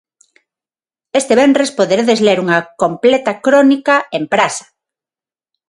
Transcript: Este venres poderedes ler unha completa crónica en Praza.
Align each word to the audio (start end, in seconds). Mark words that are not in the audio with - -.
Este 1.19 1.33
venres 1.39 1.71
poderedes 1.79 2.19
ler 2.27 2.37
unha 2.45 2.57
completa 2.83 3.31
crónica 3.45 3.95
en 4.17 4.23
Praza. 4.33 4.65